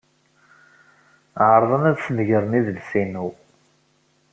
Ɛerḍen 1.49 1.83
ad 1.89 1.97
snegren 2.03 2.57
idles-inu. 2.59 3.27